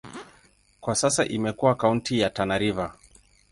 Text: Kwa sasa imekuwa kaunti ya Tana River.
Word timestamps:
Kwa 0.81 0.95
sasa 0.95 1.25
imekuwa 1.25 1.75
kaunti 1.75 2.19
ya 2.19 2.29
Tana 2.29 2.57
River. 2.57 2.95